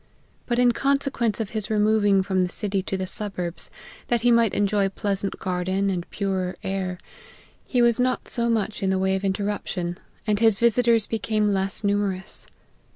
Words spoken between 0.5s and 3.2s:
in consequence of his re moving from the city to the